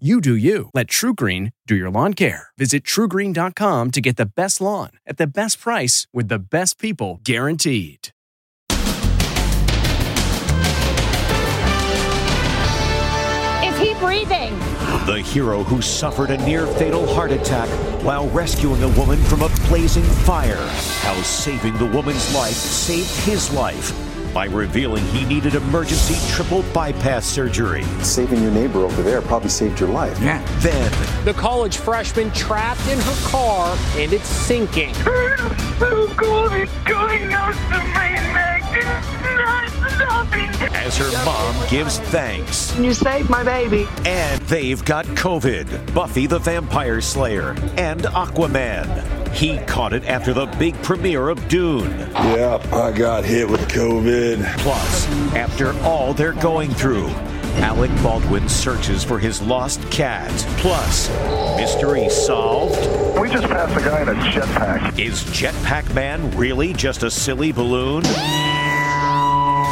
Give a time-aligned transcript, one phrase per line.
[0.00, 0.70] You do you.
[0.74, 2.48] Let TruGreen do your lawn care.
[2.58, 7.20] Visit trugreen.com to get the best lawn at the best price with the best people
[7.22, 8.08] guaranteed.
[13.62, 14.58] Is he breathing?
[15.06, 17.68] The hero who suffered a near fatal heart attack
[18.02, 20.66] while rescuing a woman from a blazing fire.
[21.02, 23.92] How saving the woman's life saved his life
[24.34, 27.84] by revealing he needed emergency triple bypass surgery.
[28.02, 30.20] Saving your neighbor over there probably saved your life.
[30.20, 30.44] Yeah.
[30.58, 30.90] Then,
[31.24, 34.92] The college freshman trapped in her car and it's sinking.
[40.84, 42.76] As her mom gives thanks.
[42.78, 43.86] You saved my baby.
[44.04, 45.94] And they've got COVID.
[45.94, 49.32] Buffy the Vampire Slayer and Aquaman.
[49.32, 51.90] He caught it after the big premiere of Dune.
[51.90, 54.44] Yep, I got hit with COVID.
[54.58, 57.08] Plus, after all they're going through,
[57.56, 60.30] Alec Baldwin searches for his lost cat.
[60.58, 61.08] Plus,
[61.56, 62.78] mystery solved.
[63.18, 64.98] We just passed a guy in a jetpack.
[64.98, 68.02] Is Jetpack Man really just a silly balloon?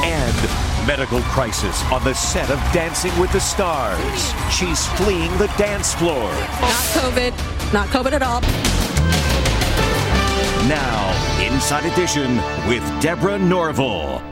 [0.03, 4.33] And medical crisis on the set of Dancing with the Stars.
[4.51, 6.31] She's fleeing the dance floor.
[6.31, 7.73] Not COVID.
[7.73, 8.41] Not COVID at all.
[10.69, 12.37] Now, Inside Edition
[12.69, 14.23] with Deborah Norville.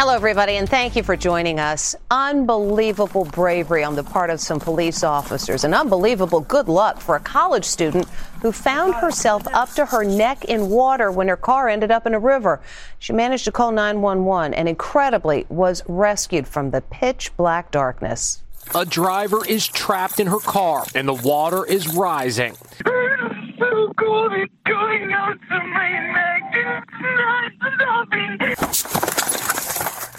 [0.00, 1.94] Hello, everybody, and thank you for joining us.
[2.10, 7.20] Unbelievable bravery on the part of some police officers, and unbelievable good luck for a
[7.20, 8.08] college student
[8.40, 12.14] who found herself up to her neck in water when her car ended up in
[12.14, 12.62] a river.
[12.98, 18.40] She managed to call 911 and incredibly was rescued from the pitch black darkness.
[18.74, 22.54] A driver is trapped in her car and the water is rising.
[22.54, 26.42] so cold, it's going out to my neck.
[26.54, 29.49] It's not stopping.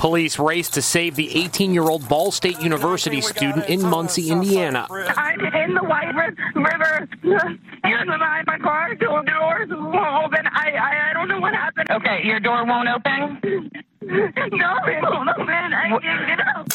[0.02, 4.88] Police race to save the 18 year old Ball State University student in Muncie, Indiana.
[4.90, 7.08] I'm in the White River.
[7.22, 8.96] Here's behind my car.
[8.96, 10.48] The doors won't open.
[10.48, 11.92] I, I I don't know what happened.
[11.92, 13.70] Okay, your door won't open.
[14.02, 15.50] No, it won't open.
[15.50, 16.74] I can't get out.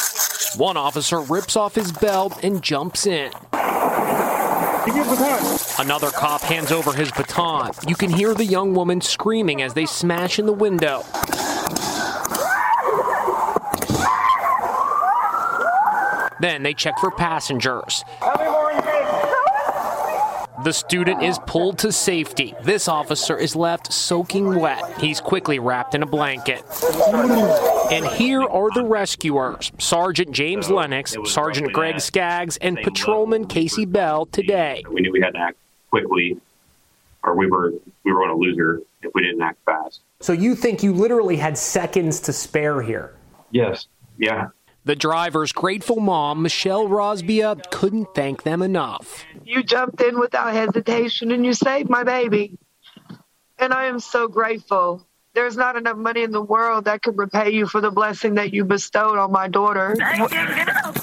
[0.55, 3.29] One officer rips off his belt and jumps in.
[5.79, 7.71] Another cop hands over his baton.
[7.85, 11.03] You can hear the young woman screaming as they smash in the window.
[16.41, 18.03] Then they check for passengers.
[20.63, 22.55] The student is pulled to safety.
[22.63, 24.99] This officer is left soaking wet.
[24.99, 26.63] He's quickly wrapped in a blanket.
[27.91, 34.25] And here are the rescuers Sergeant James Lennox, Sergeant Greg Skaggs, and Patrolman Casey Bell
[34.25, 34.83] today.
[34.89, 35.57] We knew we had to act
[35.91, 36.37] quickly,
[37.23, 40.01] or we were we were going to lose her if we didn't act fast.
[40.21, 43.13] So you think you literally had seconds to spare here?
[43.51, 43.85] Yes.
[44.17, 44.47] Yeah.
[44.87, 49.25] The driver's grateful mom, Michelle Rosbia, couldn't thank them enough.
[49.43, 52.57] You jumped in without hesitation and you saved my baby.
[53.59, 55.05] And I am so grateful.
[55.33, 58.53] There's not enough money in the world that could repay you for the blessing that
[58.53, 59.97] you bestowed on my daughter.
[60.01, 60.95] I can't get out.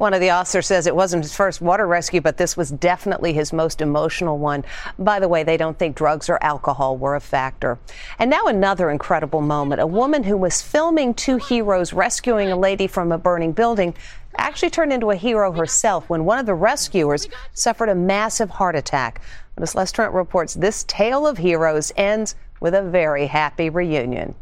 [0.00, 3.34] One of the officers says it wasn't his first water rescue, but this was definitely
[3.34, 4.64] his most emotional one.
[4.98, 7.78] By the way, they don't think drugs or alcohol were a factor.
[8.18, 9.78] And now another incredible moment.
[9.78, 13.94] A woman who was filming two heroes rescuing a lady from a burning building
[14.38, 18.76] actually turned into a hero herself when one of the rescuers suffered a massive heart
[18.76, 19.20] attack.
[19.54, 24.34] But as Les Trent reports, this tale of heroes ends with a very happy reunion.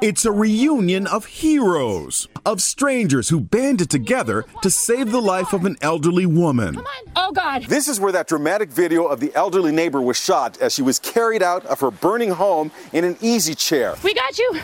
[0.00, 5.64] It's a reunion of heroes, of strangers who banded together to save the life of
[5.64, 6.80] an elderly woman.
[7.16, 7.64] Oh, God.
[7.64, 10.98] This is where that dramatic video of the elderly neighbor was shot as she was
[10.98, 13.94] carried out of her burning home in an easy chair.
[14.02, 14.60] We got you.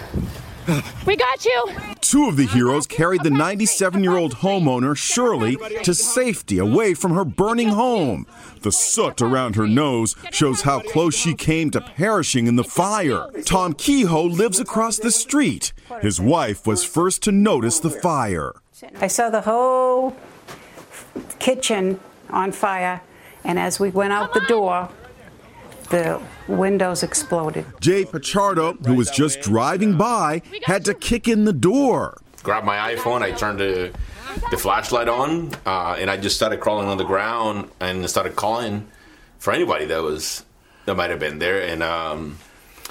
[1.06, 1.68] We got you.
[2.00, 7.12] Two of the heroes carried the 97 year old homeowner, Shirley, to safety away from
[7.14, 8.26] her burning home.
[8.62, 13.28] The soot around her nose shows how close she came to perishing in the fire.
[13.44, 15.72] Tom Kehoe lives across the street.
[16.02, 18.54] His wife was first to notice the fire.
[19.00, 20.16] I saw the whole
[21.38, 23.00] kitchen on fire,
[23.44, 24.88] and as we went out the door,
[25.90, 27.66] the windows exploded.
[27.80, 32.20] Jay Pachardo, who was just driving by, had to kick in the door.
[32.42, 33.92] Grabbed my iPhone, I turned the,
[34.50, 38.88] the flashlight on, uh, and I just started crawling on the ground and started calling
[39.38, 40.44] for anybody that was
[40.86, 41.62] that might have been there.
[41.62, 42.38] And um,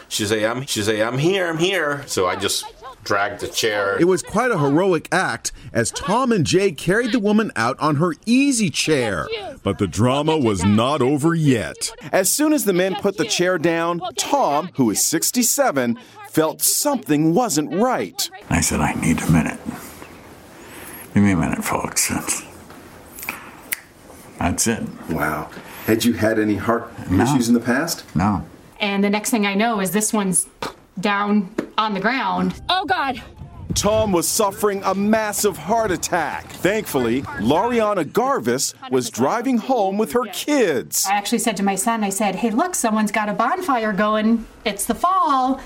[0.08, 2.64] she say, "I'm," she say, "I'm here, I'm here." So I just
[3.04, 3.98] dragged the chair.
[4.00, 7.96] It was quite a heroic act as Tom and Jay carried the woman out on
[7.96, 9.28] her easy chair.
[9.64, 11.92] But the drama was not over yet.
[12.12, 15.98] As soon as the men put the chair down, Tom, who is 67,
[16.30, 18.30] felt something wasn't right.
[18.50, 19.60] I said, I need a minute.
[21.14, 22.10] Give me a minute, folks.
[24.38, 24.84] That's it.
[25.10, 25.50] Wow.
[25.86, 27.24] Had you had any heart No.
[27.24, 28.04] issues in the past?
[28.16, 28.44] No.
[28.80, 30.48] And the next thing I know is this one's
[31.00, 32.62] down on the ground.
[32.70, 33.22] Oh God.
[33.76, 36.46] Tom was suffering a massive heart attack.
[36.48, 41.06] Thankfully, Lariana Garvis was driving home with her kids.
[41.10, 44.46] I actually said to my son, I said, hey, look, someone's got a bonfire going.
[44.66, 45.60] It's the fall.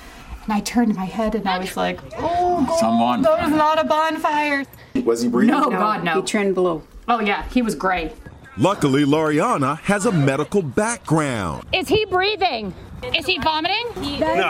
[0.44, 3.22] And I turned my head and I was like, oh, God, Someone.
[3.22, 4.66] there's not a bonfire.
[5.06, 5.56] Was he breathing?
[5.56, 6.22] No, God, no.
[6.22, 6.84] He turned blue.
[7.08, 8.14] Oh, yeah, he was gray.
[8.58, 11.66] Luckily, Lariana has a medical background.
[11.74, 12.74] Is he breathing?
[13.16, 13.86] Is he vomiting?
[14.20, 14.50] No.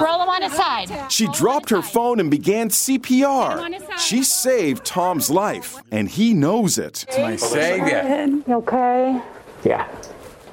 [0.00, 1.10] Roll him on his side.
[1.10, 3.98] She dropped her phone and began CPR.
[3.98, 7.06] She saved Tom's life, and he knows it.
[7.16, 8.26] My savior.
[8.46, 9.20] You okay?
[9.64, 9.88] Yeah.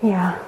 [0.01, 0.39] Yeah.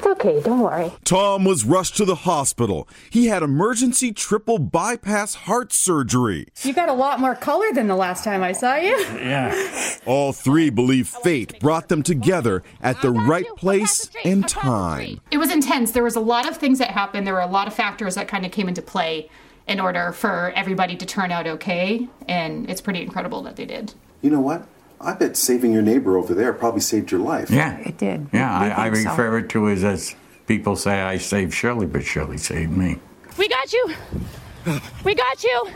[0.00, 0.90] It's okay, don't worry.
[1.04, 2.88] Tom was rushed to the hospital.
[3.10, 6.46] He had emergency triple bypass heart surgery.
[6.62, 8.96] You got a lot more color than the last time I saw you.
[9.20, 9.98] Yeah.
[10.06, 15.20] All three believe fate brought them together at the right place and time.
[15.30, 15.92] It was intense.
[15.92, 17.26] There was a lot of things that happened.
[17.26, 19.28] There were a lot of factors that kind of came into play
[19.68, 22.08] in order for everybody to turn out okay.
[22.26, 23.92] And it's pretty incredible that they did.
[24.22, 24.66] You know what?
[25.00, 27.50] I bet saving your neighbor over there probably saved your life.
[27.50, 27.78] Yeah.
[27.78, 28.26] It did.
[28.32, 29.10] Yeah, We I, I think so.
[29.10, 30.14] refer it to as as
[30.46, 32.98] people say I saved Shirley, but Shirley saved me.
[33.38, 33.94] We got you.
[35.04, 35.66] We got you.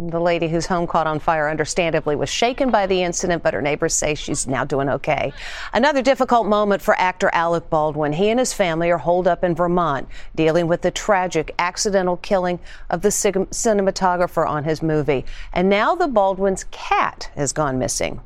[0.00, 3.60] The lady whose home caught on fire understandably was shaken by the incident, but her
[3.60, 5.32] neighbors say she's now doing okay.
[5.72, 8.12] Another difficult moment for actor Alec Baldwin.
[8.12, 10.06] He and his family are holed up in Vermont,
[10.36, 12.60] dealing with the tragic accidental killing
[12.90, 15.24] of the cinematographer on his movie.
[15.52, 18.20] And now the Baldwin's cat has gone missing.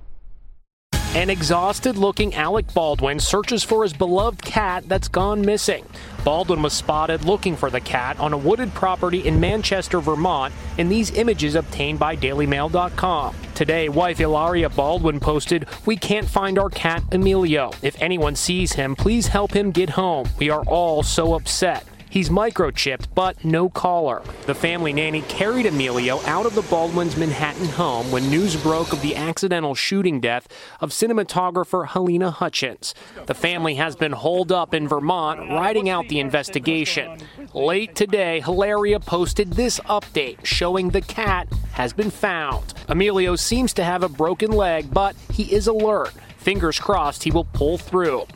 [1.14, 5.85] An exhausted looking Alec Baldwin searches for his beloved cat that's gone missing.
[6.25, 10.88] Baldwin was spotted looking for the cat on a wooded property in Manchester, Vermont, in
[10.88, 13.37] these images obtained by DailyMail.com.
[13.55, 17.73] Today, wife Hilaria Baldwin posted, We can't find our cat Emilio.
[17.82, 20.31] If anyone sees him, please help him get home.
[20.38, 21.85] We are all so upset.
[22.12, 24.23] He's microchipped, but no collar.
[24.44, 29.00] The family nanny carried Emilio out of the Baldwin's Manhattan home when news broke of
[29.00, 30.47] the accidental shooting death
[30.82, 32.94] of cinematographer Halyna Hutchins.
[33.25, 37.19] The family has been holed up in Vermont, riding out the investigation.
[37.55, 42.75] Late today, Hilaria posted this update showing the cat has been found.
[42.91, 46.12] Emilio seems to have a broken leg, but he is alert.
[46.37, 48.26] Fingers crossed he will pull through.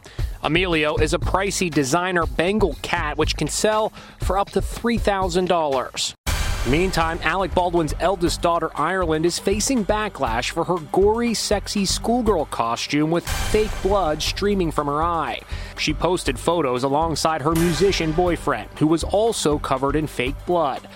[0.46, 6.14] Emilio is a pricey designer Bengal cat which can sell for up to $3,000.
[6.70, 13.10] Meantime, Alec Baldwin's eldest daughter, Ireland, is facing backlash for her gory, sexy schoolgirl costume
[13.10, 15.40] with fake blood streaming from her eye.
[15.78, 20.88] She posted photos alongside her musician boyfriend, who was also covered in fake blood.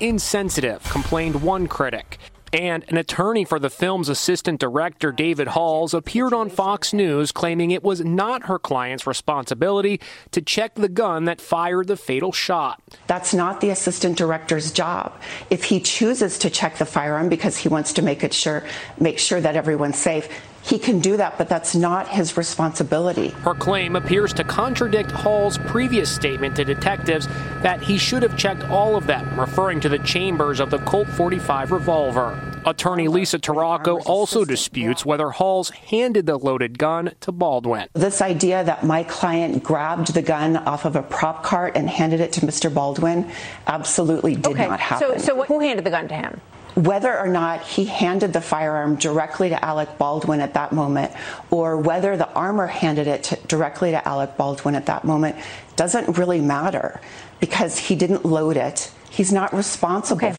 [0.00, 2.18] Insensitive, complained one critic.
[2.54, 7.72] And an attorney for the film's assistant director, David Halls, appeared on Fox News claiming
[7.72, 12.80] it was not her client's responsibility to check the gun that fired the fatal shot.
[13.08, 15.20] That's not the assistant director's job.
[15.50, 18.62] If he chooses to check the firearm because he wants to make it sure
[19.00, 20.28] make sure that everyone's safe,
[20.64, 23.28] he can do that, but that's not his responsibility.
[23.28, 27.26] Her claim appears to contradict Hall's previous statement to detectives
[27.62, 31.08] that he should have checked all of them, referring to the chambers of the Colt
[31.08, 32.40] 45 revolver.
[32.64, 37.88] Attorney Lisa Torraco also disputes whether Halls handed the loaded gun to Baldwin.
[37.92, 42.20] This idea that my client grabbed the gun off of a prop cart and handed
[42.20, 42.72] it to Mr.
[42.72, 43.30] Baldwin
[43.66, 45.18] absolutely did not happen.
[45.20, 46.40] So, so who handed the gun to him?
[46.74, 51.12] Whether or not he handed the firearm directly to Alec Baldwin at that moment,
[51.50, 55.36] or whether the armor handed it to, directly to Alec Baldwin at that moment,
[55.76, 57.00] doesn't really matter
[57.40, 58.90] because he didn't load it.
[59.10, 60.26] He's not responsible.
[60.26, 60.36] Okay.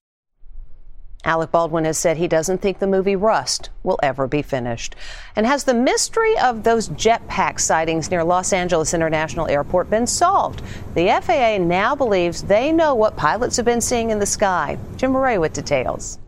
[1.23, 4.95] Alec Baldwin has said he doesn't think the movie Rust will ever be finished.
[5.35, 10.61] And has the mystery of those jetpack sightings near Los Angeles International Airport been solved?
[10.93, 14.77] The FAA now believes they know what pilots have been seeing in the sky.
[14.97, 16.19] Jim Murray with details.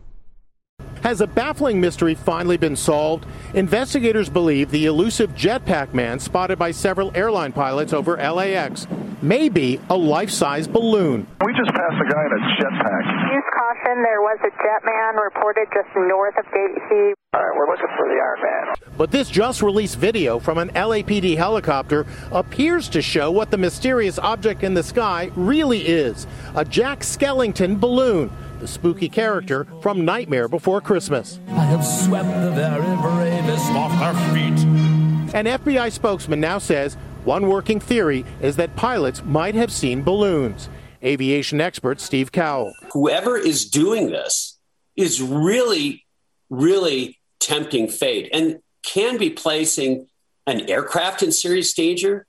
[1.02, 3.24] Has a baffling mystery finally been solved?
[3.54, 8.86] Investigators believe the elusive jetpack man spotted by several airline pilots over LAX
[9.22, 11.26] may be a life size balloon.
[11.44, 13.34] We just passed a guy in a jetpack.
[13.34, 14.02] Use caution.
[14.02, 17.14] There was a jet man reported just north of Gate C.
[17.34, 18.74] All right, we're looking for the Iron Man.
[18.96, 24.18] But this just released video from an LAPD helicopter appears to show what the mysterious
[24.18, 30.48] object in the sky really is a Jack Skellington balloon, the spooky character from Nightmare
[30.48, 31.40] Before Christmas.
[31.48, 35.34] I have swept the very bravest off their feet.
[35.34, 40.68] An FBI spokesman now says one working theory is that pilots might have seen balloons.
[41.02, 42.72] Aviation expert Steve Cowell.
[42.92, 44.58] Whoever is doing this
[44.96, 46.06] is really,
[46.50, 50.06] really tempting fate and can be placing
[50.46, 52.26] an aircraft in serious danger,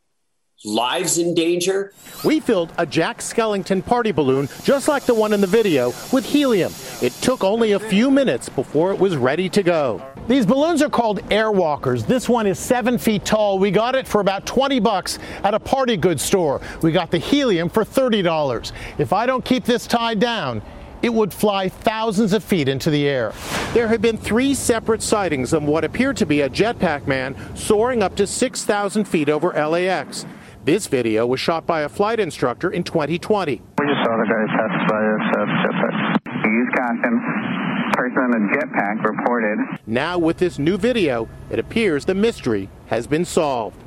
[0.66, 1.94] lives in danger.
[2.26, 6.26] We filled a Jack Skellington party balloon just like the one in the video with
[6.26, 6.74] helium.
[7.02, 10.02] It took only a few minutes before it was ready to go.
[10.28, 12.06] These balloons are called Airwalkers.
[12.06, 13.58] This one is seven feet tall.
[13.58, 16.62] We got it for about 20 bucks at a party goods store.
[16.82, 18.72] We got the helium for $30.
[18.98, 20.62] If I don't keep this tied down,
[21.02, 23.32] it would fly thousands of feet into the air.
[23.74, 28.04] There have been three separate sightings of what appeared to be a jetpack man soaring
[28.04, 30.26] up to 6,000 feet over LAX.
[30.70, 33.54] This video was shot by a flight instructor in 2020.
[33.54, 36.46] We just saw the guy pass by us at jetpack.
[36.46, 37.92] Use caution.
[37.94, 39.58] Person in a jetpack reported.
[39.88, 43.82] Now, with this new video, it appears the mystery has been solved.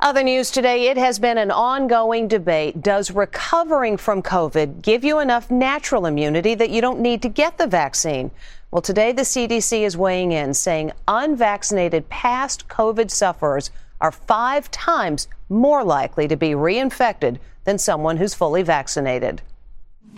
[0.00, 2.80] Other news today, it has been an ongoing debate.
[2.80, 7.58] Does recovering from COVID give you enough natural immunity that you don't need to get
[7.58, 8.30] the vaccine?
[8.70, 15.28] Well, today the CDC is weighing in, saying unvaccinated past COVID sufferers are five times
[15.50, 19.42] more likely to be reinfected than someone who's fully vaccinated.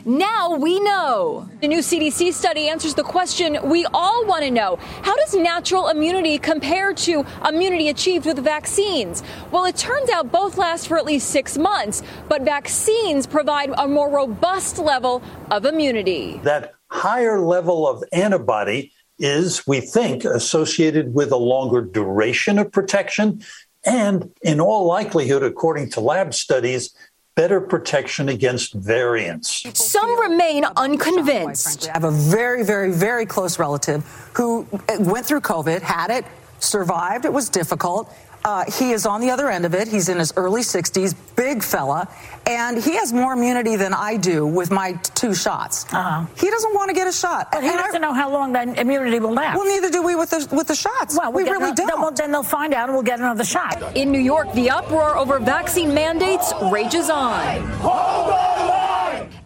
[0.05, 1.49] Now we know.
[1.61, 4.77] The new CDC study answers the question we all want to know.
[5.03, 9.23] How does natural immunity compare to immunity achieved with vaccines?
[9.53, 13.87] Well, it turns out both last for at least six months, but vaccines provide a
[13.87, 15.23] more robust level
[15.53, 16.41] of immunity.
[16.43, 23.41] That higher level of antibody is, we think, associated with a longer duration of protection
[23.85, 26.95] and, in all likelihood, according to lab studies,
[27.35, 29.65] better protection against variants.
[29.75, 31.89] Some remain unconvinced.
[31.89, 36.25] I have a very, very, very close relative who eh, went through COVID, had it,
[36.61, 37.25] survived.
[37.25, 38.15] It was difficult.
[38.45, 39.87] Uh, he is on the other end of it.
[39.87, 42.09] He's in his early 60s, big fella,
[42.47, 45.85] and he has more immunity than I do with my two shots.
[45.93, 46.27] Uh-huh.
[46.37, 47.53] He doesn't want to get a shot.
[47.53, 49.57] But he And I- doesn't know how long that immunity will last.
[49.57, 51.17] Well, neither do we with the with the shots.
[51.17, 51.87] Well, we get really ano- don't.
[51.87, 53.81] then- Well, then they'll find out and we'll get another shot.
[53.95, 57.41] In New York, the uproar over vaccine mandates rages on.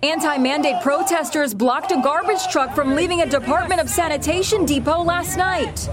[0.03, 5.37] Anti mandate protesters blocked a garbage truck from leaving a Department of Sanitation depot last
[5.37, 5.89] night.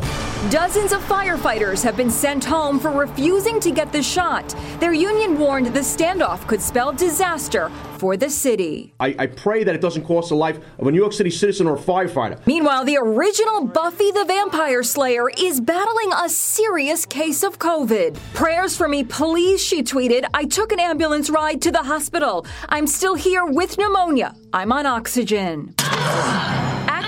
[0.49, 4.53] Dozens of firefighters have been sent home for refusing to get the shot.
[4.81, 8.93] Their union warned the standoff could spell disaster for the city.
[8.99, 11.65] I, I pray that it doesn't cost the life of a New York City citizen
[11.65, 12.45] or a firefighter.
[12.45, 18.17] Meanwhile, the original Buffy the Vampire Slayer is battling a serious case of COVID.
[18.33, 20.25] Prayers for me, please, she tweeted.
[20.33, 22.45] I took an ambulance ride to the hospital.
[22.67, 24.35] I'm still here with pneumonia.
[24.51, 25.73] I'm on oxygen.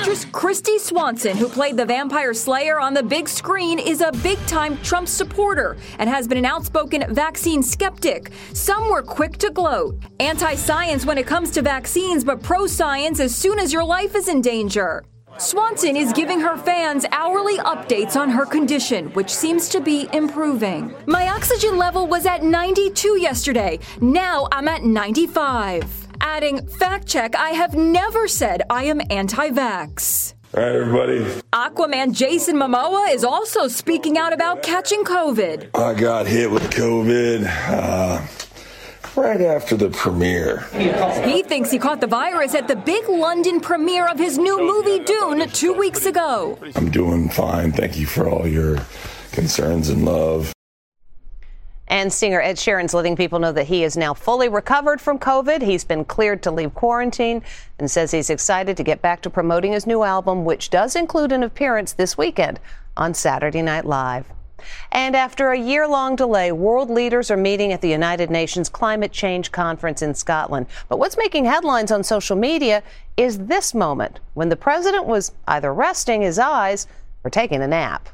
[0.05, 4.37] Actress Kristy Swanson, who played the vampire slayer on the big screen, is a big
[4.45, 8.31] time Trump supporter and has been an outspoken vaccine skeptic.
[8.53, 9.97] Some were quick to gloat.
[10.19, 14.13] Anti science when it comes to vaccines, but pro science as soon as your life
[14.13, 15.03] is in danger.
[15.39, 20.93] Swanson is giving her fans hourly updates on her condition, which seems to be improving.
[21.07, 23.79] My oxygen level was at 92 yesterday.
[24.01, 26.04] Now I'm at 95.
[26.27, 30.33] Adding, fact check, I have never said I am anti vax.
[30.57, 31.19] All right, everybody.
[31.53, 35.69] Aquaman Jason Momoa is also speaking out about catching COVID.
[35.75, 38.25] I got hit with COVID uh,
[39.15, 40.61] right after the premiere.
[41.23, 45.03] He thinks he caught the virus at the big London premiere of his new movie
[45.05, 46.57] Dune two weeks ago.
[46.75, 47.71] I'm doing fine.
[47.71, 48.79] Thank you for all your
[49.31, 50.54] concerns and love.
[51.87, 55.61] And singer Ed Sheeran's letting people know that he is now fully recovered from COVID.
[55.61, 57.43] He's been cleared to leave quarantine
[57.77, 61.31] and says he's excited to get back to promoting his new album, which does include
[61.31, 62.59] an appearance this weekend
[62.97, 64.25] on Saturday Night Live.
[64.91, 69.11] And after a year long delay, world leaders are meeting at the United Nations Climate
[69.11, 70.65] Change Conference in Scotland.
[70.89, 72.81] But what's making headlines on social media
[73.17, 76.87] is this moment when the president was either resting his eyes
[77.23, 78.09] or taking a nap.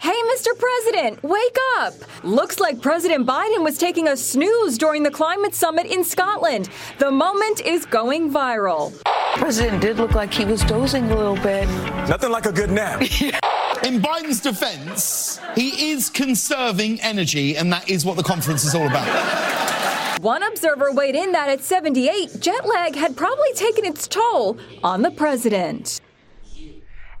[0.00, 0.56] Hey, Mr.
[0.56, 1.92] President, wake up!
[2.22, 6.68] Looks like President Biden was taking a snooze during the climate summit in Scotland.
[6.98, 8.92] The moment is going viral.
[9.34, 11.66] president did look like he was dozing a little bit.
[12.08, 13.00] Nothing like a good nap.
[13.84, 18.86] In Biden's defense, he is conserving energy, and that is what the conference is all
[18.86, 20.18] about.
[20.20, 25.02] One observer weighed in that at 78, jet lag had probably taken its toll on
[25.02, 26.00] the president.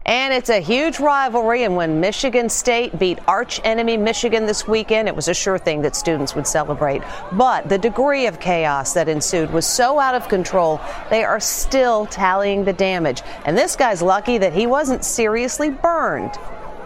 [0.08, 1.64] And it's a huge rivalry.
[1.64, 5.82] And when Michigan State beat arch enemy Michigan this weekend, it was a sure thing
[5.82, 7.02] that students would celebrate.
[7.32, 12.06] But the degree of chaos that ensued was so out of control, they are still
[12.06, 13.20] tallying the damage.
[13.44, 16.32] And this guy's lucky that he wasn't seriously burned.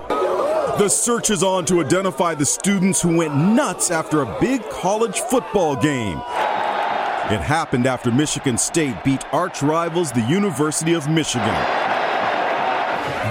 [0.09, 5.21] The search is on to identify the students who went nuts after a big college
[5.21, 6.19] football game.
[6.19, 11.82] It happened after Michigan State beat arch rivals, the University of Michigan.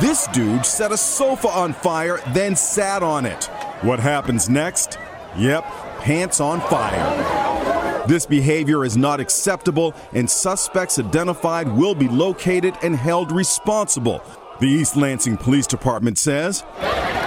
[0.01, 3.45] This dude set a sofa on fire, then sat on it.
[3.83, 4.97] What happens next?
[5.37, 5.63] Yep,
[5.99, 8.07] pants on fire.
[8.07, 14.23] This behavior is not acceptable, and suspects identified will be located and held responsible.
[14.59, 16.63] The East Lansing Police Department says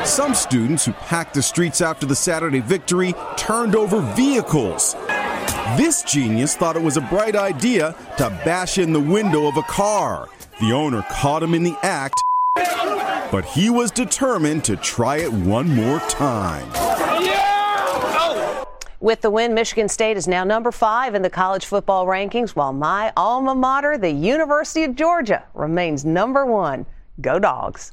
[0.05, 4.95] some students who packed the streets after the Saturday victory turned over vehicles.
[5.77, 9.63] This genius thought it was a bright idea to bash in the window of a
[9.63, 10.29] car.
[10.61, 12.24] The owner caught him in the act
[13.35, 16.71] but he was determined to try it one more time.
[19.01, 22.73] With the win, Michigan State is now number five in the college football rankings, while
[22.73, 26.87] my alma mater, the University of Georgia, remains number one.
[27.21, 27.91] Go dogs.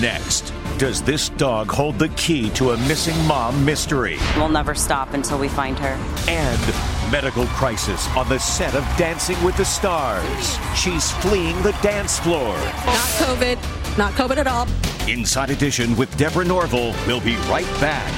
[0.00, 4.18] Next, does this dog hold the key to a missing mom mystery?
[4.36, 5.96] We'll never stop until we find her.
[6.28, 10.58] And medical crisis on the set of Dancing with the Stars.
[10.76, 12.56] She's fleeing the dance floor.
[12.56, 14.66] Not COVID, not COVID at all.
[15.08, 16.94] Inside Edition with Deborah Norville.
[17.06, 18.12] We'll be right back.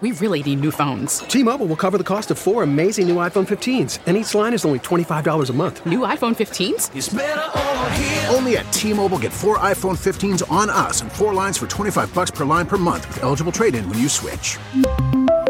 [0.00, 1.20] We really need new phones.
[1.20, 4.66] T-Mobile will cover the cost of four amazing new iPhone 15s, and each line is
[4.66, 5.86] only $25 a month.
[5.86, 6.94] New iPhone 15s?
[6.94, 8.26] It's better over here.
[8.28, 12.30] Only at T-Mobile get four iPhone 15s on us and four lines for 25 bucks
[12.30, 14.58] per line per month with eligible trade-in when you switch.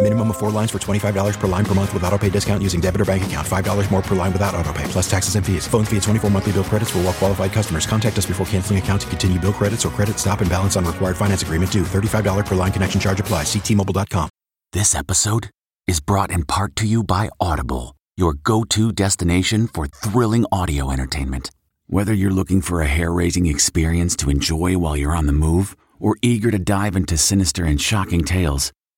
[0.00, 2.78] Minimum of four lines for $25 per line per month with auto pay discount using
[2.78, 3.48] debit or bank account.
[3.48, 5.66] $5 more per line without auto pay, plus taxes and fees.
[5.66, 7.86] Phone fee at 24 monthly bill credits for well qualified customers.
[7.86, 10.84] Contact us before canceling account to continue bill credits or credit stop and balance on
[10.84, 11.84] required finance agreement due.
[11.84, 13.44] $35 per line connection charge apply.
[13.44, 14.28] Ctmobile.com.
[14.74, 15.48] This episode
[15.86, 21.50] is brought in part to you by Audible, your go-to destination for thrilling audio entertainment.
[21.86, 26.16] Whether you're looking for a hair-raising experience to enjoy while you're on the move or
[26.20, 28.70] eager to dive into sinister and shocking tales,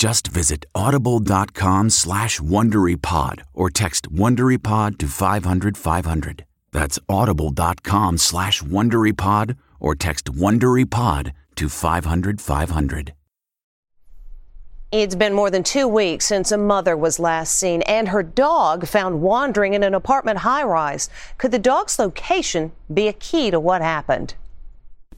[0.00, 6.46] Just visit audible.com slash WonderyPod or text WonderyPod to 500 500.
[6.72, 13.12] That's audible.com slash WonderyPod or text WonderyPod to 500 500.
[14.90, 18.86] It's been more than two weeks since a mother was last seen and her dog
[18.86, 21.10] found wandering in an apartment high rise.
[21.36, 24.34] Could the dog's location be a key to what happened?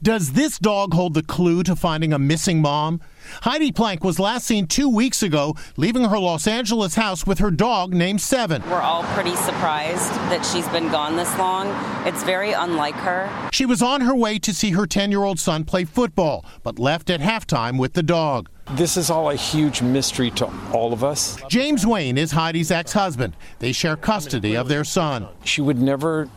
[0.03, 2.99] Does this dog hold the clue to finding a missing mom?
[3.43, 7.49] Heidi Planck was last seen two weeks ago, leaving her Los Angeles house with her
[7.49, 8.61] dog named Seven.
[8.69, 11.67] We're all pretty surprised that she's been gone this long.
[12.05, 13.29] It's very unlike her.
[13.53, 16.77] She was on her way to see her 10 year old son play football, but
[16.77, 18.49] left at halftime with the dog.
[18.71, 21.37] This is all a huge mystery to all of us.
[21.47, 23.37] James Wayne is Heidi's ex husband.
[23.59, 25.29] They share custody of their son.
[25.45, 26.27] She would never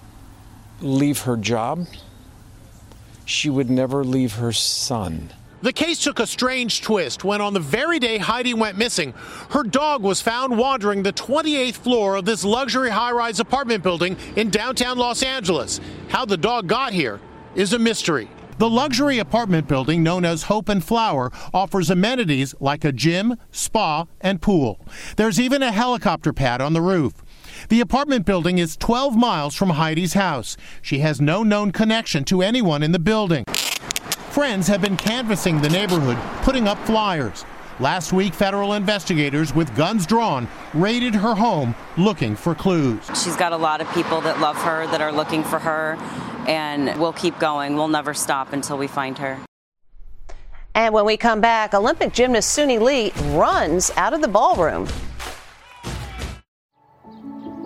[0.80, 1.88] leave her job
[3.26, 5.30] she would never leave her son.
[5.62, 9.12] The case took a strange twist when, on the very day Heidi went missing,
[9.50, 14.16] her dog was found wandering the 28th floor of this luxury high rise apartment building
[14.36, 15.80] in downtown Los Angeles.
[16.08, 17.20] How the dog got here
[17.54, 18.28] is a mystery.
[18.58, 24.06] The luxury apartment building known as Hope and Flower offers amenities like a gym, spa,
[24.20, 24.80] and pool.
[25.16, 27.22] There's even a helicopter pad on the roof.
[27.68, 30.56] The apartment building is 12 miles from Heidi's house.
[30.82, 33.44] She has no known connection to anyone in the building.
[34.30, 37.44] Friends have been canvassing the neighborhood, putting up flyers.
[37.80, 43.04] Last week, federal investigators with guns drawn raided her home looking for clues.
[43.20, 45.96] She's got a lot of people that love her that are looking for her,
[46.46, 47.74] and we'll keep going.
[47.74, 49.40] We'll never stop until we find her.
[50.76, 54.86] And when we come back, Olympic gymnast Suni Lee runs out of the ballroom.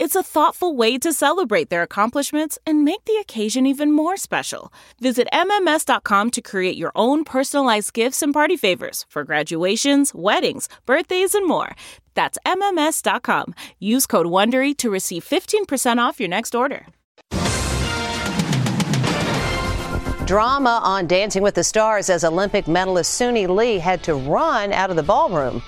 [0.00, 4.72] It's a thoughtful way to celebrate their accomplishments and make the occasion even more special.
[4.98, 11.34] Visit MMS.com to create your own personalized gifts and party favors for graduations, weddings, birthdays,
[11.34, 11.76] and more.
[12.14, 13.54] That's MMS.com.
[13.78, 16.86] Use code WONDERY to receive 15% off your next order.
[20.24, 24.88] Drama on Dancing with the Stars as Olympic medalist Suni Lee had to run out
[24.88, 25.62] of the ballroom.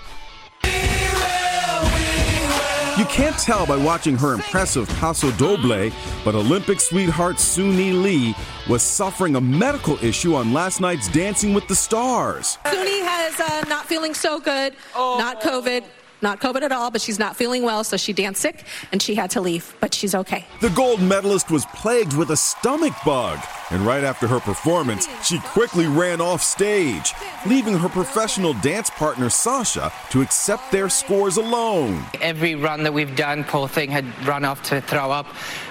[2.98, 5.90] You can't tell by watching her impressive paso doble,
[6.26, 8.34] but Olympic sweetheart Suni Lee
[8.68, 12.58] was suffering a medical issue on last night's Dancing with the Stars.
[12.66, 15.84] Suni has uh, not feeling so good, not COVID.
[16.22, 19.16] Not COVID at all, but she's not feeling well, so she danced sick and she
[19.16, 20.46] had to leave, but she's okay.
[20.60, 25.40] The gold medalist was plagued with a stomach bug, and right after her performance, she
[25.40, 27.12] quickly ran off stage,
[27.44, 32.04] leaving her professional dance partner Sasha to accept their scores alone.
[32.20, 35.26] Every run that we've done, poor thing had run off to throw up.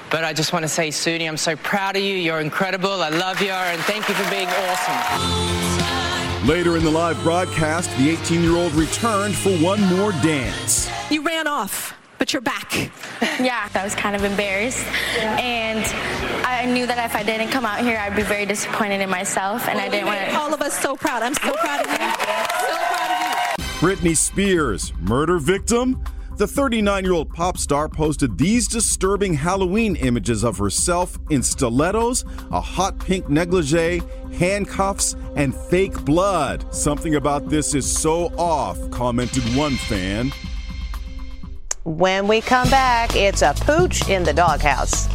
[0.10, 2.16] But I just want to say, Suni, I'm so proud of you.
[2.16, 2.90] You're incredible.
[2.90, 6.11] I love you, and thank you for being awesome.
[6.46, 10.90] Later in the live broadcast, the 18 year old returned for one more dance.
[11.12, 12.92] You ran off, but you're back.
[13.40, 14.86] Yeah, I was kind of embarrassed.
[15.20, 15.84] And
[16.46, 19.68] I knew that if I didn't come out here, I'd be very disappointed in myself.
[19.68, 20.36] And I didn't want to.
[20.36, 21.24] All of us so proud.
[21.24, 21.98] I'm so proud of you.
[21.98, 23.66] So proud of you.
[23.80, 26.04] Britney Spears, murder victim?
[26.38, 32.24] The 39 year old pop star posted these disturbing Halloween images of herself in stilettos,
[32.52, 34.02] a hot pink negligee,
[34.34, 36.74] handcuffs, and fake blood.
[36.74, 40.32] Something about this is so off, commented one fan.
[41.84, 45.08] When we come back, it's a pooch in the doghouse.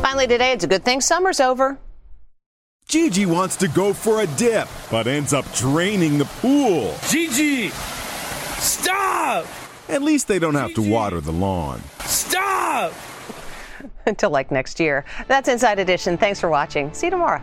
[0.00, 1.78] Finally, today, it's a good thing summer's over.
[2.88, 6.94] Gigi wants to go for a dip, but ends up draining the pool.
[7.10, 7.68] Gigi!
[7.68, 9.44] Stop!
[9.90, 11.82] At least they don't have to water the lawn.
[12.00, 12.94] Stop!
[14.06, 15.04] Until like next year.
[15.26, 16.16] That's Inside Edition.
[16.16, 16.90] Thanks for watching.
[16.94, 17.42] See you tomorrow.